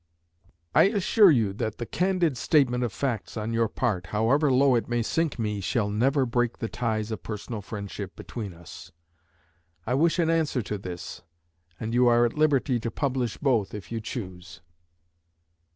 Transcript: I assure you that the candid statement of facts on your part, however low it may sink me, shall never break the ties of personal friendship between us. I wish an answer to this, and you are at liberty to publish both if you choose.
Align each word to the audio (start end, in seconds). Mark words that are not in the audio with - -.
I 0.73 0.85
assure 0.85 1.29
you 1.29 1.53
that 1.53 1.77
the 1.77 1.85
candid 1.85 2.35
statement 2.35 2.83
of 2.83 2.91
facts 2.91 3.37
on 3.37 3.53
your 3.53 3.67
part, 3.67 4.07
however 4.07 4.51
low 4.51 4.73
it 4.73 4.89
may 4.89 5.03
sink 5.03 5.37
me, 5.37 5.61
shall 5.61 5.91
never 5.91 6.25
break 6.25 6.57
the 6.57 6.67
ties 6.67 7.11
of 7.11 7.21
personal 7.21 7.61
friendship 7.61 8.15
between 8.15 8.51
us. 8.51 8.91
I 9.85 9.93
wish 9.93 10.17
an 10.17 10.31
answer 10.31 10.63
to 10.63 10.79
this, 10.79 11.21
and 11.79 11.93
you 11.93 12.07
are 12.07 12.25
at 12.25 12.33
liberty 12.33 12.79
to 12.79 12.89
publish 12.89 13.37
both 13.37 13.75
if 13.75 13.91
you 13.91 14.01
choose. 14.01 14.61